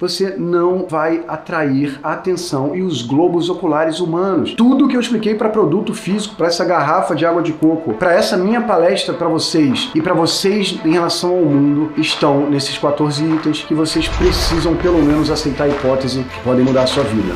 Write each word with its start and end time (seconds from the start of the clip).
você 0.00 0.34
não 0.38 0.86
vai 0.88 1.22
atrair 1.28 2.00
a 2.02 2.12
atenção 2.12 2.74
e 2.74 2.82
os 2.82 3.02
globos 3.02 3.50
oculares 3.50 4.00
humanos. 4.00 4.54
Tudo 4.54 4.88
que 4.88 4.96
eu 4.96 5.00
expliquei 5.00 5.34
para 5.34 5.50
produto 5.50 5.92
físico, 5.92 6.34
para 6.34 6.46
essa 6.46 6.64
garrafa 6.64 7.14
de 7.14 7.26
água 7.26 7.42
de 7.42 7.52
coco, 7.52 7.92
para 7.94 8.14
essa 8.14 8.36
minha 8.36 8.62
palestra 8.62 9.12
para 9.12 9.28
vocês 9.28 9.90
e 9.94 10.00
para 10.00 10.14
vocês 10.14 10.78
em 10.84 10.92
relação 10.92 11.30
ao 11.30 11.44
mundo 11.44 11.92
estão 11.98 12.48
nesses 12.48 12.78
14 12.78 13.22
itens 13.24 13.62
que 13.62 13.74
vocês 13.74 14.08
precisam 14.08 14.74
pelo 14.74 15.02
menos 15.02 15.30
aceitar 15.30 15.64
a 15.64 15.68
hipótese 15.68 16.24
que 16.24 16.40
podem 16.40 16.64
mudar 16.64 16.84
a 16.84 16.86
sua 16.86 17.04
vida. 17.04 17.34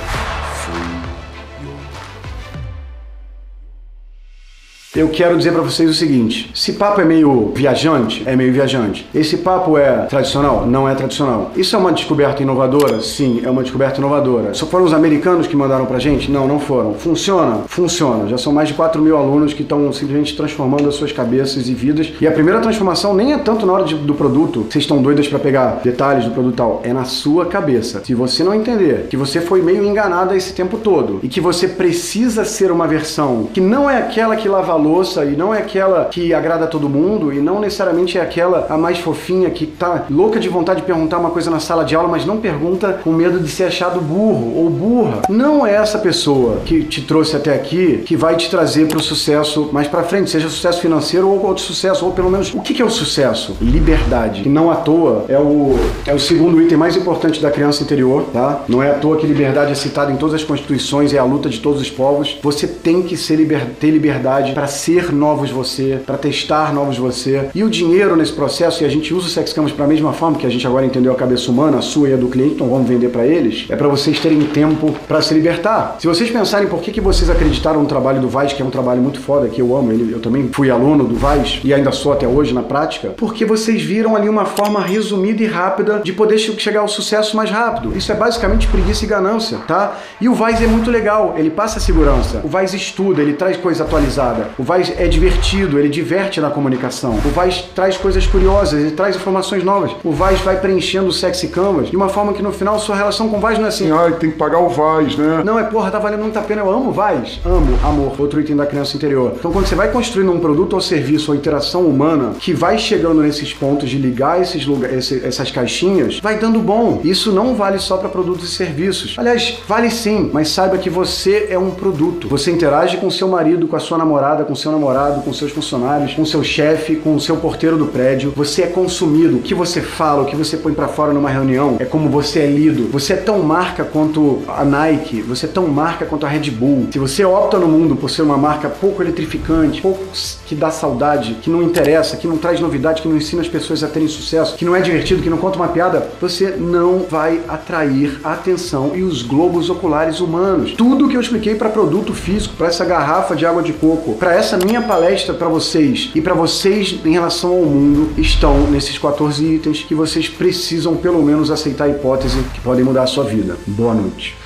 Eu 4.94 5.08
quero 5.08 5.36
dizer 5.36 5.50
para 5.50 5.60
vocês 5.60 5.90
o 5.90 5.94
seguinte: 5.94 6.52
esse 6.54 6.74
papo 6.74 7.00
é 7.00 7.04
meio 7.04 7.50
viajante? 7.52 8.22
É 8.24 8.36
meio 8.36 8.52
viajante. 8.52 9.04
Esse 9.12 9.38
papo 9.38 9.76
é 9.76 10.04
tradicional? 10.06 10.64
Não 10.68 10.88
é 10.88 10.94
tradicional. 10.94 11.50
Isso 11.56 11.74
é 11.74 11.78
uma 11.80 11.90
descoberta 11.90 12.44
inovadora? 12.44 13.00
Sim, 13.00 13.40
é 13.44 13.50
uma 13.50 13.64
descoberta 13.64 13.98
inovadora. 13.98 14.54
Só 14.54 14.66
foram 14.66 14.84
os 14.84 14.92
americanos 14.92 15.48
que 15.48 15.56
mandaram 15.56 15.84
pra 15.84 15.98
gente? 15.98 16.30
Não, 16.30 16.46
não 16.46 16.60
foram. 16.60 16.94
Funciona? 16.94 17.64
Funciona. 17.66 18.28
Já 18.28 18.38
são 18.38 18.52
mais 18.52 18.68
de 18.68 18.74
4 18.74 19.02
mil 19.02 19.16
alunos 19.16 19.52
que 19.52 19.62
estão 19.62 19.92
simplesmente 19.92 20.36
transformando 20.36 20.88
as 20.88 20.94
suas 20.94 21.10
cabeças 21.10 21.68
e 21.68 21.74
vidas. 21.74 22.12
E 22.20 22.26
a 22.28 22.30
primeira 22.30 22.60
transformação 22.60 23.14
nem 23.14 23.32
é 23.32 23.38
tanto 23.38 23.66
na 23.66 23.72
hora 23.72 23.84
de, 23.84 23.96
do 23.96 24.14
produto, 24.14 24.64
vocês 24.70 24.84
estão 24.84 25.02
doidas 25.02 25.26
para 25.26 25.40
pegar 25.40 25.80
detalhes 25.82 26.24
do 26.24 26.30
produto 26.30 26.54
tal, 26.54 26.80
é 26.84 26.92
na 26.92 27.04
sua 27.04 27.46
cabeça. 27.46 28.00
Se 28.04 28.14
você 28.14 28.44
não 28.44 28.54
entender 28.54 29.08
que 29.10 29.16
você 29.16 29.40
foi 29.40 29.60
meio 29.60 29.84
enganada 29.84 30.36
esse 30.36 30.52
tempo 30.52 30.78
todo 30.78 31.18
e 31.20 31.28
que 31.28 31.40
você 31.40 31.66
precisa 31.66 32.44
ser 32.44 32.70
uma 32.70 32.86
versão 32.86 33.48
que 33.52 33.60
não 33.60 33.90
é 33.90 33.98
aquela 33.98 34.36
que 34.36 34.48
lava 34.48 34.83
louça 34.84 35.24
e 35.24 35.36
não 35.36 35.54
é 35.54 35.58
aquela 35.58 36.04
que 36.06 36.32
agrada 36.34 36.64
a 36.64 36.68
todo 36.68 36.88
mundo 36.88 37.32
e 37.32 37.40
não 37.40 37.60
necessariamente 37.60 38.18
é 38.18 38.20
aquela 38.20 38.66
a 38.68 38.76
mais 38.76 38.98
fofinha 38.98 39.50
que 39.50 39.66
tá 39.66 40.04
louca 40.10 40.38
de 40.38 40.48
vontade 40.48 40.80
de 40.80 40.86
perguntar 40.86 41.18
uma 41.18 41.30
coisa 41.30 41.50
na 41.50 41.60
sala 41.60 41.84
de 41.84 41.94
aula, 41.94 42.08
mas 42.08 42.24
não 42.24 42.38
pergunta 42.38 43.00
com 43.02 43.10
medo 43.10 43.38
de 43.38 43.48
ser 43.48 43.64
achado 43.64 44.00
burro 44.00 44.54
ou 44.56 44.70
burra. 44.70 45.22
Não 45.28 45.66
é 45.66 45.74
essa 45.74 45.98
pessoa 45.98 46.58
que 46.64 46.82
te 46.84 47.02
trouxe 47.02 47.36
até 47.36 47.54
aqui 47.54 48.02
que 48.04 48.16
vai 48.16 48.36
te 48.36 48.50
trazer 48.50 48.86
para 48.86 48.98
o 48.98 49.02
sucesso 49.02 49.70
mais 49.72 49.88
para 49.88 50.02
frente, 50.02 50.30
seja 50.30 50.48
sucesso 50.48 50.80
financeiro 50.80 51.28
ou 51.28 51.44
outro 51.44 51.62
sucesso, 51.62 52.04
ou 52.04 52.12
pelo 52.12 52.30
menos 52.30 52.52
o 52.52 52.60
que 52.60 52.80
é 52.80 52.84
o 52.84 52.90
sucesso? 52.90 53.56
Liberdade. 53.60 54.42
E 54.44 54.48
não 54.48 54.70
à 54.70 54.76
toa 54.76 55.24
é 55.28 55.38
o, 55.38 55.78
é 56.06 56.14
o 56.14 56.18
segundo 56.18 56.60
item 56.60 56.76
mais 56.76 56.96
importante 56.96 57.40
da 57.40 57.50
criança 57.50 57.82
interior, 57.82 58.26
tá? 58.32 58.62
Não 58.68 58.82
é 58.82 58.90
à 58.90 58.94
toa 58.94 59.16
que 59.16 59.26
liberdade 59.26 59.72
é 59.72 59.74
citada 59.74 60.12
em 60.12 60.16
todas 60.16 60.34
as 60.34 60.44
constituições, 60.44 61.12
é 61.12 61.18
a 61.18 61.24
luta 61.24 61.48
de 61.48 61.60
todos 61.60 61.80
os 61.80 61.90
povos. 61.90 62.38
Você 62.42 62.66
tem 62.66 63.02
que 63.02 63.16
ser 63.16 63.36
liber, 63.36 63.66
ter 63.78 63.90
liberdade 63.90 64.52
para 64.52 64.66
ser 64.74 65.12
novos 65.12 65.50
você, 65.50 66.00
para 66.04 66.18
testar 66.18 66.74
novos 66.74 66.98
você. 66.98 67.48
E 67.54 67.64
o 67.64 67.70
dinheiro 67.70 68.16
nesse 68.16 68.32
processo, 68.32 68.82
e 68.82 68.86
a 68.86 68.88
gente 68.88 69.14
usa 69.14 69.26
o 69.26 69.30
Sex 69.30 69.52
Campus 69.52 69.72
para 69.72 69.84
a 69.84 69.88
mesma 69.88 70.12
forma 70.12 70.36
que 70.36 70.46
a 70.46 70.50
gente 70.50 70.66
agora 70.66 70.84
entendeu 70.84 71.12
a 71.12 71.16
cabeça 71.16 71.50
humana, 71.50 71.78
a 71.78 71.82
sua 71.82 72.10
e 72.10 72.12
a 72.12 72.16
do 72.16 72.28
cliente, 72.28 72.54
então 72.54 72.68
vamos 72.68 72.88
vender 72.88 73.08
para 73.08 73.26
eles, 73.26 73.66
é 73.68 73.76
para 73.76 73.88
vocês 73.88 74.18
terem 74.20 74.40
tempo 74.42 74.94
para 75.08 75.22
se 75.22 75.32
libertar. 75.32 75.96
Se 75.98 76.06
vocês 76.06 76.30
pensarem 76.30 76.68
por 76.68 76.80
que, 76.80 76.92
que 76.92 77.00
vocês 77.00 77.30
acreditaram 77.30 77.80
no 77.80 77.86
trabalho 77.86 78.20
do 78.20 78.28
Vaz, 78.28 78.52
que 78.52 78.62
é 78.62 78.64
um 78.64 78.70
trabalho 78.70 79.00
muito 79.00 79.20
foda, 79.20 79.48
que 79.48 79.60
eu 79.60 79.76
amo, 79.76 79.92
ele, 79.92 80.12
eu 80.12 80.20
também 80.20 80.48
fui 80.52 80.70
aluno 80.70 81.04
do 81.04 81.14
Vaz 81.14 81.60
e 81.64 81.72
ainda 81.72 81.92
sou 81.92 82.12
até 82.12 82.26
hoje 82.26 82.52
na 82.52 82.62
prática, 82.62 83.14
porque 83.16 83.44
vocês 83.44 83.82
viram 83.82 84.16
ali 84.16 84.28
uma 84.28 84.44
forma 84.44 84.80
resumida 84.80 85.42
e 85.42 85.46
rápida 85.46 86.00
de 86.04 86.12
poder 86.12 86.38
chegar 86.38 86.80
ao 86.80 86.88
sucesso 86.88 87.36
mais 87.36 87.50
rápido. 87.50 87.96
Isso 87.96 88.10
é 88.10 88.14
basicamente 88.14 88.66
preguiça 88.66 89.04
e 89.04 89.08
ganância, 89.08 89.58
tá? 89.66 89.98
E 90.20 90.28
o 90.28 90.34
Vaz 90.34 90.60
é 90.60 90.66
muito 90.66 90.90
legal, 90.90 91.34
ele 91.36 91.50
passa 91.50 91.78
segurança. 91.78 92.40
O 92.42 92.48
Vaz 92.48 92.74
estuda, 92.74 93.22
ele 93.22 93.34
traz 93.34 93.56
coisa 93.56 93.84
atualizada. 93.84 94.48
O 94.58 94.62
Vaz 94.64 94.92
é 94.96 95.06
divertido, 95.06 95.78
ele 95.78 95.88
diverte 95.88 96.40
na 96.40 96.50
comunicação. 96.50 97.14
O 97.24 97.28
Vaz 97.28 97.64
traz 97.74 97.96
coisas 97.96 98.26
curiosas, 98.26 98.80
ele 98.80 98.90
traz 98.92 99.14
informações 99.16 99.62
novas. 99.62 99.92
O 100.02 100.10
Vaz 100.10 100.40
vai 100.40 100.58
preenchendo 100.58 101.08
o 101.08 101.12
sexy 101.12 101.48
canvas 101.48 101.90
de 101.90 101.96
uma 101.96 102.08
forma 102.08 102.32
que 102.32 102.42
no 102.42 102.52
final 102.52 102.78
sua 102.78 102.96
relação 102.96 103.28
com 103.28 103.36
o 103.36 103.40
Vaz 103.40 103.58
não 103.58 103.66
é 103.66 103.68
assim, 103.68 103.90
Ai, 103.92 104.12
tem 104.12 104.30
que 104.30 104.36
pagar 104.36 104.58
o 104.58 104.68
Vaz, 104.68 105.16
né? 105.16 105.42
não 105.44 105.58
é 105.58 105.64
porra, 105.64 105.90
tá 105.90 105.98
valendo 105.98 106.22
muito 106.22 106.38
a 106.38 106.42
pena, 106.42 106.62
eu 106.62 106.70
amo 106.70 106.88
o 106.90 106.92
Vaz. 106.92 107.40
Amo, 107.44 107.78
amor, 107.84 108.14
outro 108.18 108.40
item 108.40 108.56
da 108.56 108.66
criança 108.66 108.96
interior. 108.96 109.34
Então 109.38 109.52
quando 109.52 109.66
você 109.66 109.74
vai 109.74 109.90
construindo 109.90 110.32
um 110.32 110.40
produto 110.40 110.72
ou 110.72 110.80
serviço 110.80 111.30
ou 111.30 111.36
interação 111.36 111.82
humana 111.82 112.32
que 112.40 112.52
vai 112.52 112.78
chegando 112.78 113.22
nesses 113.22 113.52
pontos 113.52 113.90
de 113.90 113.98
ligar 113.98 114.40
esses 114.40 114.66
lugares, 114.66 115.12
essas 115.12 115.50
caixinhas, 115.50 116.18
vai 116.20 116.38
dando 116.38 116.58
bom. 116.60 117.00
Isso 117.04 117.32
não 117.32 117.54
vale 117.54 117.78
só 117.78 117.96
para 117.96 118.08
produtos 118.08 118.50
e 118.50 118.54
serviços. 118.54 119.14
Aliás, 119.18 119.58
vale 119.68 119.90
sim, 119.90 120.30
mas 120.32 120.48
saiba 120.48 120.78
que 120.78 120.88
você 120.90 121.48
é 121.50 121.58
um 121.58 121.70
produto. 121.70 122.28
Você 122.28 122.50
interage 122.50 122.96
com 122.96 123.10
seu 123.10 123.28
marido, 123.28 123.68
com 123.68 123.76
a 123.76 123.80
sua 123.80 123.98
namorada, 123.98 124.43
com 124.44 124.54
seu 124.54 124.70
namorado, 124.72 125.22
com 125.22 125.32
seus 125.32 125.52
funcionários, 125.52 126.14
com 126.14 126.24
seu 126.24 126.42
chefe, 126.42 126.96
com 126.96 127.14
o 127.14 127.20
seu 127.20 127.36
porteiro 127.36 127.76
do 127.76 127.86
prédio. 127.86 128.32
Você 128.36 128.62
é 128.62 128.66
consumido. 128.66 129.36
O 129.36 129.42
que 129.42 129.54
você 129.54 129.80
fala, 129.80 130.22
o 130.22 130.26
que 130.26 130.36
você 130.36 130.56
põe 130.56 130.72
para 130.72 130.88
fora 130.88 131.12
numa 131.12 131.30
reunião 131.30 131.76
é 131.78 131.84
como 131.84 132.08
você 132.08 132.40
é 132.40 132.46
lido. 132.46 132.88
Você 132.92 133.14
é 133.14 133.16
tão 133.16 133.42
marca 133.42 133.84
quanto 133.84 134.42
a 134.48 134.64
Nike, 134.64 135.22
você 135.22 135.46
é 135.46 135.48
tão 135.48 135.66
marca 135.66 136.04
quanto 136.04 136.26
a 136.26 136.28
Red 136.28 136.50
Bull. 136.50 136.88
Se 136.92 136.98
você 136.98 137.24
opta 137.24 137.58
no 137.58 137.68
mundo 137.68 137.96
por 137.96 138.10
ser 138.10 138.22
uma 138.22 138.36
marca 138.36 138.68
pouco 138.68 139.02
eletrificante, 139.02 139.80
pouco 139.80 140.04
que 140.46 140.54
dá 140.54 140.70
saudade, 140.70 141.38
que 141.42 141.50
não 141.50 141.62
interessa, 141.62 142.16
que 142.16 142.26
não 142.26 142.36
traz 142.36 142.60
novidade, 142.60 143.02
que 143.02 143.08
não 143.08 143.16
ensina 143.16 143.42
as 143.42 143.48
pessoas 143.48 143.82
a 143.82 143.88
terem 143.88 144.08
sucesso, 144.08 144.56
que 144.56 144.64
não 144.64 144.76
é 144.76 144.80
divertido, 144.80 145.22
que 145.22 145.30
não 145.30 145.38
conta 145.38 145.56
uma 145.56 145.68
piada, 145.68 146.08
você 146.20 146.50
não 146.50 147.00
vai 147.08 147.40
atrair 147.48 148.20
a 148.22 148.32
atenção 148.32 148.92
e 148.94 149.02
os 149.02 149.22
globos 149.22 149.70
oculares 149.70 150.20
humanos. 150.20 150.72
Tudo 150.72 151.08
que 151.08 151.16
eu 151.16 151.20
expliquei 151.20 151.54
para 151.54 151.68
produto 151.68 152.14
físico, 152.14 152.54
para 152.56 152.68
essa 152.68 152.84
garrafa 152.84 153.34
de 153.34 153.46
água 153.46 153.62
de 153.62 153.72
coco, 153.72 154.14
essa 154.34 154.56
minha 154.56 154.82
palestra 154.82 155.32
para 155.32 155.48
vocês 155.48 156.10
e 156.14 156.20
para 156.20 156.34
vocês 156.34 156.98
em 157.04 157.12
relação 157.12 157.50
ao 157.52 157.62
mundo 157.62 158.12
estão 158.20 158.66
nesses 158.70 158.98
14 158.98 159.44
itens 159.44 159.82
que 159.82 159.94
vocês 159.94 160.28
precisam 160.28 160.96
pelo 160.96 161.22
menos 161.22 161.50
aceitar 161.50 161.84
a 161.84 161.88
hipótese 161.88 162.42
que 162.52 162.60
podem 162.60 162.84
mudar 162.84 163.04
a 163.04 163.06
sua 163.06 163.24
vida. 163.24 163.56
Boa 163.66 163.94
noite. 163.94 164.43